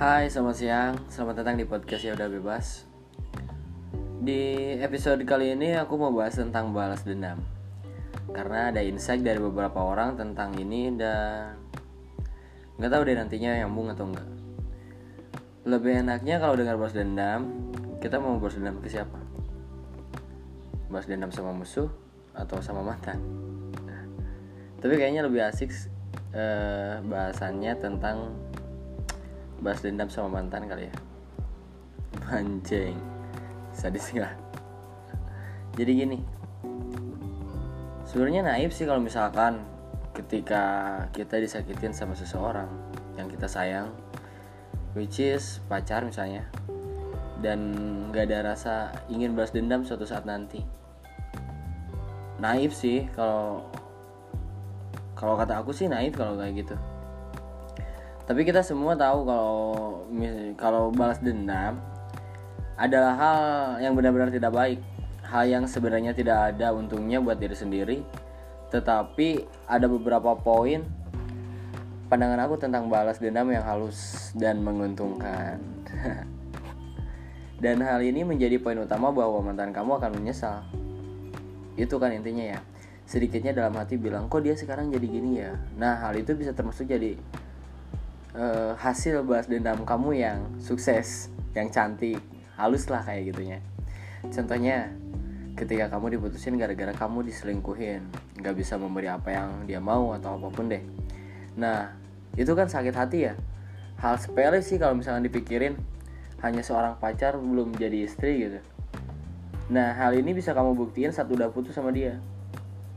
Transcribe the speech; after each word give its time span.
Hai, 0.00 0.32
selamat 0.32 0.56
siang. 0.56 0.94
Selamat 1.12 1.44
datang 1.44 1.60
di 1.60 1.68
podcast 1.68 2.00
Ya 2.00 2.16
Udah 2.16 2.32
Bebas. 2.32 2.88
Di 4.24 4.72
episode 4.80 5.20
kali 5.28 5.52
ini 5.52 5.76
aku 5.76 6.00
mau 6.00 6.08
bahas 6.08 6.40
tentang 6.40 6.72
balas 6.72 7.04
dendam. 7.04 7.36
Karena 8.32 8.72
ada 8.72 8.80
insight 8.80 9.20
dari 9.20 9.36
beberapa 9.36 9.76
orang 9.76 10.16
tentang 10.16 10.56
ini 10.56 10.88
dan 10.96 11.52
nggak 12.80 12.88
tahu 12.96 13.02
deh 13.04 13.12
nantinya 13.12 13.60
nyambung 13.60 13.92
atau 13.92 14.08
enggak. 14.08 14.24
Lebih 15.68 16.00
enaknya 16.00 16.40
kalau 16.40 16.56
dengar 16.56 16.80
balas 16.80 16.96
dendam, 16.96 17.68
kita 18.00 18.16
mau 18.16 18.40
balas 18.40 18.56
dendam 18.56 18.80
ke 18.80 18.88
siapa? 18.88 19.20
Balas 20.88 21.12
dendam 21.12 21.28
sama 21.28 21.52
musuh 21.52 21.92
atau 22.32 22.56
sama 22.64 22.80
mantan? 22.80 23.20
Tapi 24.80 24.96
kayaknya 24.96 25.28
lebih 25.28 25.44
asik 25.44 25.68
eh, 26.32 27.04
bahasannya 27.04 27.76
tentang 27.76 28.48
bahas 29.60 29.80
dendam 29.84 30.08
sama 30.08 30.40
mantan 30.40 30.66
kali 30.66 30.88
ya? 30.88 30.94
Anjing. 32.28 32.96
Sadis 33.70 34.10
gak? 34.12 34.34
Jadi 35.78 35.92
gini. 35.94 36.18
Sebenarnya 38.08 38.42
naif 38.42 38.74
sih 38.74 38.90
kalau 38.90 38.98
misalkan 38.98 39.62
Ketika 40.10 40.62
kita 41.14 41.38
disakitin 41.38 41.94
sama 41.94 42.18
seseorang 42.18 42.66
Yang 43.14 43.38
kita 43.38 43.46
sayang 43.46 43.94
Which 44.98 45.22
is 45.22 45.62
pacar 45.70 46.02
misalnya 46.02 46.42
Dan 47.38 47.70
gak 48.10 48.26
ada 48.26 48.52
rasa 48.52 48.90
ingin 49.06 49.38
balas 49.38 49.54
dendam 49.54 49.86
suatu 49.86 50.02
saat 50.02 50.26
nanti. 50.26 50.66
Naif 52.42 52.74
sih 52.74 53.06
kalau 53.14 53.62
kalau 55.14 55.36
kata 55.36 55.60
aku 55.60 55.70
sih 55.70 55.86
naif 55.86 56.16
kalau 56.16 56.34
kayak 56.40 56.64
gitu 56.64 56.76
tapi 58.30 58.46
kita 58.46 58.62
semua 58.62 58.94
tahu 58.94 59.26
kalau 59.26 59.58
kalau 60.54 60.94
balas 60.94 61.18
dendam 61.18 61.82
adalah 62.78 63.18
hal 63.18 63.40
yang 63.82 63.98
benar-benar 63.98 64.30
tidak 64.30 64.54
baik. 64.54 64.78
Hal 65.26 65.50
yang 65.50 65.66
sebenarnya 65.66 66.14
tidak 66.14 66.54
ada 66.54 66.70
untungnya 66.70 67.18
buat 67.18 67.42
diri 67.42 67.58
sendiri. 67.58 68.06
Tetapi 68.70 69.50
ada 69.66 69.90
beberapa 69.90 70.38
poin 70.38 70.86
pandangan 72.06 72.46
aku 72.46 72.54
tentang 72.54 72.86
balas 72.86 73.18
dendam 73.18 73.50
yang 73.50 73.66
halus 73.66 74.30
dan 74.38 74.62
menguntungkan. 74.62 75.58
Dan 77.58 77.82
hal 77.82 77.98
ini 77.98 78.22
menjadi 78.22 78.62
poin 78.62 78.78
utama 78.78 79.10
bahwa 79.10 79.42
mantan 79.42 79.74
kamu 79.74 79.98
akan 79.98 80.22
menyesal. 80.22 80.62
Itu 81.74 81.98
kan 81.98 82.14
intinya 82.14 82.46
ya. 82.46 82.62
Sedikitnya 83.10 83.50
dalam 83.50 83.74
hati 83.74 83.98
bilang 83.98 84.30
kok 84.30 84.46
dia 84.46 84.54
sekarang 84.54 84.94
jadi 84.94 85.06
gini 85.10 85.42
ya? 85.42 85.58
Nah 85.74 85.98
hal 85.98 86.14
itu 86.14 86.30
bisa 86.38 86.54
termasuk 86.54 86.86
jadi 86.86 87.18
uh, 88.34 88.76
hasil 88.78 89.22
balas 89.26 89.50
dendam 89.50 89.82
kamu 89.82 90.20
yang 90.20 90.38
sukses, 90.62 91.32
yang 91.56 91.70
cantik, 91.70 92.20
halus 92.54 92.86
lah 92.86 93.02
kayak 93.02 93.34
gitunya. 93.34 93.58
Contohnya, 94.28 94.92
ketika 95.56 95.88
kamu 95.88 96.18
diputusin 96.18 96.56
gara-gara 96.60 96.92
kamu 96.92 97.26
diselingkuhin, 97.26 98.04
nggak 98.38 98.54
bisa 98.54 98.76
memberi 98.76 99.08
apa 99.08 99.32
yang 99.32 99.64
dia 99.64 99.80
mau 99.80 100.12
atau 100.14 100.36
apa 100.36 100.48
pun 100.52 100.68
deh. 100.68 100.82
Nah, 101.56 101.96
itu 102.36 102.52
kan 102.54 102.70
sakit 102.70 102.94
hati 102.94 103.18
ya. 103.30 103.34
Hal 104.00 104.16
sepele 104.16 104.64
sih 104.64 104.80
kalau 104.80 104.96
misalnya 104.96 105.28
dipikirin, 105.28 105.76
hanya 106.40 106.64
seorang 106.64 106.96
pacar 106.96 107.36
belum 107.36 107.76
jadi 107.76 108.08
istri 108.08 108.48
gitu. 108.48 108.60
Nah, 109.70 109.94
hal 109.94 110.16
ini 110.16 110.32
bisa 110.32 110.56
kamu 110.56 110.74
buktiin 110.74 111.12
saat 111.12 111.28
udah 111.28 111.52
putus 111.52 111.76
sama 111.76 111.92
dia. 111.92 112.18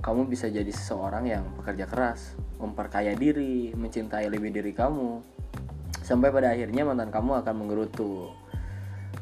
Kamu 0.00 0.28
bisa 0.28 0.48
jadi 0.48 0.68
seseorang 0.68 1.28
yang 1.28 1.44
pekerja 1.60 1.84
keras, 1.84 2.36
memperkaya 2.60 3.16
diri, 3.16 3.72
mencintai 3.72 4.28
lebih 4.28 4.52
diri 4.52 4.76
kamu. 4.76 5.24
Sampai 6.04 6.28
pada 6.28 6.52
akhirnya 6.52 6.84
mantan 6.84 7.08
kamu 7.08 7.40
akan 7.40 7.54
menggerutu. 7.56 8.28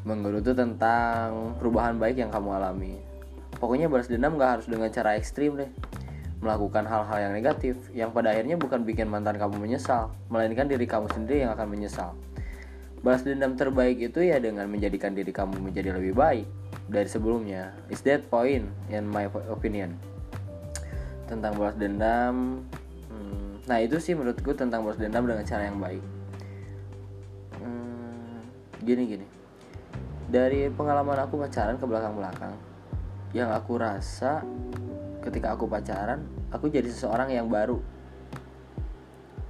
Menggerutu 0.03 0.51
tentang 0.51 1.55
perubahan 1.57 1.95
baik 1.95 2.19
yang 2.19 2.31
kamu 2.31 2.59
alami. 2.59 2.99
Pokoknya 3.57 3.87
balas 3.87 4.11
dendam 4.11 4.35
gak 4.35 4.59
harus 4.59 4.67
dengan 4.67 4.91
cara 4.91 5.15
ekstrim 5.15 5.55
deh. 5.55 5.71
Melakukan 6.39 6.87
hal-hal 6.87 7.17
yang 7.19 7.33
negatif 7.35 7.75
yang 7.91 8.15
pada 8.15 8.31
akhirnya 8.31 8.55
bukan 8.55 8.87
bikin 8.87 9.11
mantan 9.11 9.35
kamu 9.35 9.59
menyesal, 9.59 10.15
melainkan 10.31 10.71
diri 10.71 10.87
kamu 10.87 11.11
sendiri 11.11 11.43
yang 11.43 11.51
akan 11.51 11.67
menyesal. 11.67 12.15
Balas 12.99 13.23
dendam 13.23 13.55
terbaik 13.55 13.99
itu 13.99 14.23
ya 14.23 14.39
dengan 14.43 14.67
menjadikan 14.67 15.15
diri 15.15 15.31
kamu 15.31 15.59
menjadi 15.59 15.95
lebih 15.95 16.15
baik 16.15 16.47
dari 16.87 17.07
sebelumnya. 17.07 17.75
Is 17.87 18.03
that 18.03 18.27
point 18.27 18.67
in 18.91 19.03
my 19.07 19.27
opinion? 19.51 19.95
Tentang 21.27 21.59
balas 21.59 21.75
dendam, 21.75 22.63
nah 23.69 23.77
itu 23.77 24.01
sih 24.01 24.17
menurutku 24.17 24.57
tentang 24.57 24.81
balas 24.81 24.97
dendam 24.97 25.29
dengan 25.29 25.45
cara 25.45 25.69
yang 25.69 25.77
baik. 25.77 26.01
Hmm, 27.61 28.41
gini 28.81 29.03
gini. 29.05 29.27
Dari 30.25 30.73
pengalaman 30.73 31.21
aku 31.21 31.37
pacaran 31.37 31.77
ke 31.77 31.85
belakang 31.85 32.17
belakang 32.17 32.53
yang 33.37 33.53
aku 33.53 33.77
rasa 33.77 34.41
ketika 35.21 35.53
aku 35.53 35.69
pacaran 35.69 36.25
aku 36.49 36.73
jadi 36.73 36.89
seseorang 36.89 37.29
yang 37.29 37.45
baru. 37.45 37.77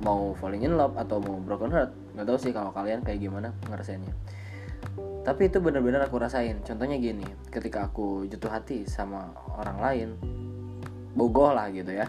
Mau 0.03 0.36
falling 0.36 0.68
in 0.68 0.76
love 0.76 1.00
atau 1.00 1.24
mau 1.24 1.40
broken 1.40 1.72
heart 1.72 1.91
nggak 2.16 2.28
tahu 2.28 2.38
sih 2.40 2.52
kalau 2.52 2.76
kalian 2.76 3.00
kayak 3.00 3.24
gimana 3.24 3.56
ngerasainnya. 3.72 4.12
Tapi 5.24 5.47
itu 5.47 5.64
benar-benar 5.64 6.08
aku 6.08 6.20
rasain. 6.20 6.59
Contohnya 6.64 7.00
gini 7.00 7.24
ketika 7.52 7.88
aku 7.88 8.28
jatuh 8.28 8.52
hati 8.52 8.84
sama 8.84 9.31
orang 9.56 9.80
lain 9.80 10.09
bogoh 11.16 11.52
lah 11.52 11.68
gitu 11.74 11.90
ya 11.90 12.08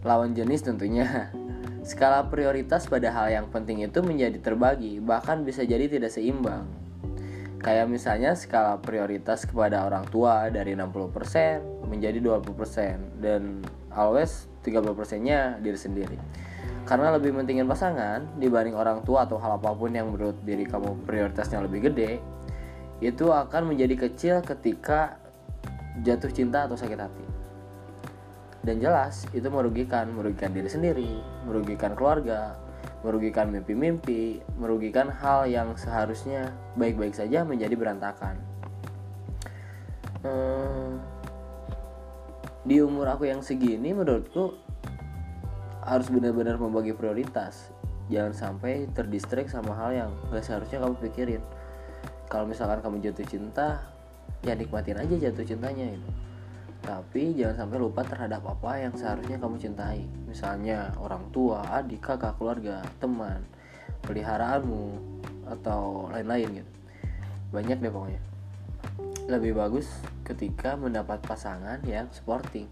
lawan 0.00 0.32
jenis 0.32 0.64
tentunya. 0.64 1.28
Skala 1.80 2.28
prioritas 2.28 2.84
pada 2.88 3.08
hal 3.08 3.32
yang 3.32 3.46
penting 3.48 3.80
itu 3.84 4.04
menjadi 4.04 4.36
terbagi, 4.40 5.00
bahkan 5.00 5.44
bisa 5.44 5.64
jadi 5.64 5.88
tidak 5.88 6.12
seimbang. 6.12 6.68
Kayak 7.60 7.92
misalnya 7.92 8.32
skala 8.36 8.80
prioritas 8.80 9.44
kepada 9.44 9.84
orang 9.84 10.08
tua 10.08 10.48
dari 10.48 10.72
60% 10.72 11.88
menjadi 11.88 12.20
20% 12.20 13.20
dan 13.20 13.60
always 13.92 14.48
30%-nya 14.64 15.60
diri 15.60 15.76
sendiri. 15.76 16.16
Karena 16.88 17.12
lebih 17.12 17.36
pentingin 17.36 17.68
pasangan 17.68 18.24
dibanding 18.40 18.72
orang 18.72 19.04
tua 19.04 19.28
atau 19.28 19.36
hal 19.36 19.60
apa 19.60 19.76
pun 19.76 19.92
yang 19.92 20.08
menurut 20.08 20.40
diri 20.40 20.64
kamu 20.64 21.04
prioritasnya 21.04 21.60
lebih 21.64 21.92
gede, 21.92 22.20
itu 23.04 23.28
akan 23.28 23.72
menjadi 23.72 24.08
kecil 24.08 24.36
ketika 24.40 25.20
jatuh 26.00 26.32
cinta 26.32 26.64
atau 26.64 26.76
sakit 26.76 27.00
hati 27.00 27.29
dan 28.60 28.76
jelas 28.76 29.24
itu 29.32 29.48
merugikan 29.48 30.12
merugikan 30.12 30.52
diri 30.52 30.68
sendiri 30.68 31.10
merugikan 31.48 31.96
keluarga 31.96 32.60
merugikan 33.00 33.48
mimpi-mimpi 33.48 34.44
merugikan 34.60 35.08
hal 35.08 35.48
yang 35.48 35.72
seharusnya 35.76 36.52
baik-baik 36.76 37.16
saja 37.16 37.44
menjadi 37.48 37.72
berantakan. 37.72 38.36
Hmm, 40.20 41.00
di 42.68 42.76
umur 42.84 43.08
aku 43.08 43.24
yang 43.24 43.40
segini 43.40 43.96
menurutku 43.96 44.52
harus 45.80 46.12
benar-benar 46.12 46.60
membagi 46.60 46.92
prioritas. 46.92 47.72
Jangan 48.12 48.36
sampai 48.36 48.84
terdistrik 48.92 49.48
sama 49.48 49.72
hal 49.72 49.90
yang 49.96 50.10
gak 50.28 50.44
seharusnya 50.44 50.84
kamu 50.84 51.00
pikirin. 51.08 51.42
Kalau 52.28 52.44
misalkan 52.44 52.84
kamu 52.84 53.00
jatuh 53.00 53.24
cinta 53.24 53.80
ya 54.44 54.52
nikmatin 54.52 55.00
aja 55.00 55.14
jatuh 55.16 55.44
cintanya 55.44 55.96
itu 55.96 56.10
tapi 56.90 57.38
jangan 57.38 57.54
sampai 57.54 57.78
lupa 57.78 58.02
terhadap 58.02 58.42
apa 58.42 58.82
yang 58.82 58.90
seharusnya 58.98 59.38
kamu 59.38 59.62
cintai. 59.62 60.02
Misalnya 60.26 60.90
orang 60.98 61.22
tua 61.30 61.62
adik 61.70 62.02
kakak 62.02 62.34
keluarga 62.34 62.82
teman 62.98 63.46
peliharaanmu 64.02 64.98
atau 65.46 66.10
lain-lain 66.10 66.58
gitu. 66.58 66.72
Banyak 67.54 67.78
deh 67.78 67.94
pokoknya. 67.94 68.22
Lebih 69.30 69.54
bagus 69.54 69.86
ketika 70.26 70.74
mendapat 70.74 71.22
pasangan 71.22 71.78
yang 71.86 72.10
supporting. 72.10 72.66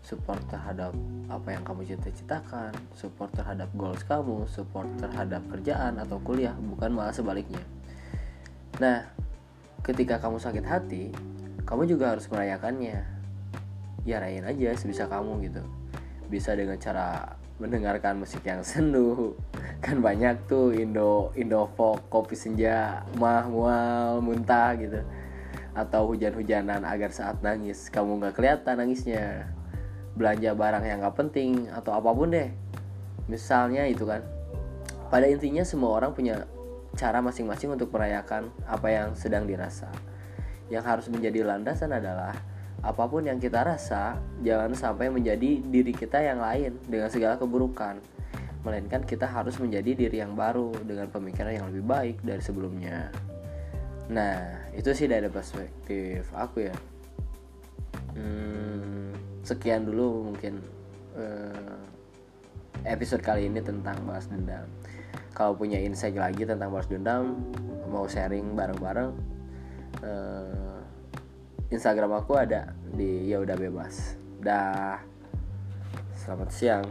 Support 0.00 0.40
terhadap 0.48 0.96
apa 1.28 1.52
yang 1.52 1.60
kamu 1.60 1.84
cita-citakan 1.84 2.72
support 2.96 3.28
terhadap 3.36 3.68
goals 3.76 4.00
kamu 4.08 4.48
support 4.48 4.88
terhadap 4.96 5.44
kerjaan 5.52 6.00
atau 6.00 6.16
kuliah 6.24 6.56
bukan 6.56 6.96
malah 6.96 7.12
sebaliknya. 7.12 7.60
Nah 8.80 9.04
ketika 9.84 10.16
kamu 10.16 10.40
sakit 10.40 10.64
hati 10.64 11.12
kamu 11.68 11.84
juga 11.84 12.16
harus 12.16 12.24
merayakannya 12.32 13.19
ya 14.10 14.18
rayain 14.18 14.46
aja 14.46 14.74
sebisa 14.74 15.06
kamu 15.06 15.46
gitu. 15.46 15.62
Bisa 16.26 16.54
dengan 16.58 16.78
cara 16.78 17.38
mendengarkan 17.60 18.18
musik 18.18 18.42
yang 18.42 18.64
sendu. 18.64 19.36
Kan 19.84 20.00
banyak 20.02 20.48
tuh 20.50 20.74
Indo 20.74 21.30
Indo 21.36 21.68
folk 21.76 22.08
kopi 22.10 22.34
senja 22.34 23.06
mah 23.20 23.46
mual 23.46 24.18
muntah 24.24 24.74
gitu. 24.80 25.00
Atau 25.76 26.10
hujan-hujanan 26.10 26.82
agar 26.82 27.14
saat 27.14 27.38
nangis 27.44 27.92
kamu 27.92 28.18
nggak 28.18 28.34
kelihatan 28.34 28.74
nangisnya. 28.82 29.46
Belanja 30.18 30.52
barang 30.58 30.84
yang 30.84 30.98
nggak 31.06 31.16
penting 31.16 31.70
atau 31.70 31.94
apa 31.94 32.10
pun 32.10 32.34
deh. 32.34 32.50
Misalnya 33.30 33.86
itu 33.86 34.02
kan. 34.08 34.26
Pada 35.10 35.26
intinya 35.26 35.66
semua 35.66 35.98
orang 35.98 36.14
punya 36.14 36.46
cara 36.98 37.22
masing-masing 37.22 37.74
untuk 37.74 37.90
merayakan 37.94 38.50
apa 38.66 38.88
yang 38.90 39.14
sedang 39.14 39.46
dirasa. 39.46 39.90
Yang 40.70 40.84
harus 40.86 41.06
menjadi 41.10 41.42
landasan 41.46 41.90
adalah 41.90 42.34
apa 42.80 43.04
pun 43.04 43.28
yang 43.28 43.36
kita 43.36 43.60
rasa 43.60 44.16
jangan 44.40 44.72
sampai 44.72 45.12
menjadi 45.12 45.60
diri 45.60 45.92
kita 45.92 46.16
yang 46.16 46.40
lain 46.40 46.80
dengan 46.88 47.12
segala 47.12 47.36
keburukan. 47.36 48.00
Melainkan 48.60 49.04
kita 49.04 49.24
harus 49.24 49.56
menjadi 49.56 49.96
diri 49.96 50.20
yang 50.20 50.36
baru 50.36 50.72
dengan 50.84 51.08
pemikiran 51.08 51.52
yang 51.52 51.66
lebih 51.72 51.84
baik 51.84 52.16
dari 52.24 52.40
sebelumnya. 52.44 53.12
Nah 54.08 54.64
itu 54.72 54.92
sih 54.96 55.08
dari 55.08 55.28
perspektif 55.28 56.28
aku 56.32 56.68
ya. 56.68 56.76
Hmm, 58.16 59.12
sekian 59.44 59.84
dulu 59.88 60.32
mungkin 60.32 60.60
uh, 61.16 61.80
episode 62.84 63.20
kali 63.20 63.48
ini 63.48 63.60
tentang 63.60 63.96
balas 64.08 64.28
dendam. 64.28 64.64
Kalau 65.36 65.56
punya 65.56 65.80
insight 65.80 66.16
lagi 66.16 66.44
tentang 66.48 66.72
balas 66.72 66.88
dendam 66.88 67.44
mau 67.88 68.08
sharing 68.08 68.56
bareng-bareng 68.56 69.10
uh, 70.04 70.79
Instagram 71.70 72.18
aku 72.18 72.34
ada 72.34 72.74
di 72.90 73.30
ya 73.30 73.38
udah 73.38 73.54
bebas. 73.54 74.18
Dah. 74.42 74.98
Selamat 76.18 76.50
siang 76.52 76.86